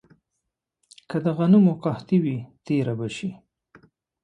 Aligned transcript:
که 1.09 1.17
د 1.25 1.27
غنمو 1.37 1.73
قحطي 1.83 2.17
وي، 2.23 2.37
تېره 2.65 2.93
به 2.99 3.07
شي. 3.15 3.29